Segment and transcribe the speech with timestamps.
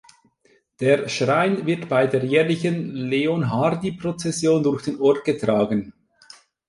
[0.79, 5.93] Der Schrein wird bei der jährlichen Leonhardi-Prozession durch den Ort getragen.